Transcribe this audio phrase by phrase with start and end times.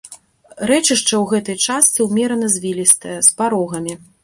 [0.71, 3.93] Рэчышча ў гэтай частцы ўмерана звілістае, з парогамі.